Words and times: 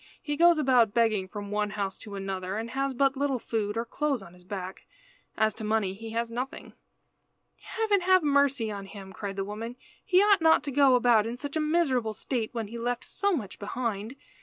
"He 0.19 0.35
goes 0.35 0.57
about 0.57 0.95
begging 0.95 1.27
from 1.27 1.51
one 1.51 1.69
house 1.69 1.95
to 1.99 2.15
another, 2.15 2.57
and 2.57 2.71
has 2.71 2.95
but 2.95 3.15
little 3.15 3.37
food, 3.37 3.77
or 3.77 3.85
clothes 3.85 4.23
on 4.23 4.33
his 4.33 4.43
back. 4.43 4.87
As 5.37 5.53
to 5.53 5.63
money 5.63 5.93
he 5.93 6.09
has 6.09 6.31
nothing." 6.31 6.73
"Heaven 7.59 8.01
have 8.01 8.23
mercy 8.23 8.71
on 8.71 8.87
him!" 8.87 9.13
cried 9.13 9.35
the 9.35 9.45
woman. 9.45 9.75
"He 10.03 10.19
ought 10.23 10.41
not 10.41 10.63
to 10.63 10.71
go 10.71 10.95
about 10.95 11.27
in 11.27 11.37
such 11.37 11.55
a 11.55 11.59
miserable 11.61 12.13
state 12.13 12.49
when 12.51 12.69
he 12.69 12.79
left 12.79 13.03
so 13.05 13.33
much 13.33 13.59
behind. 13.59 14.15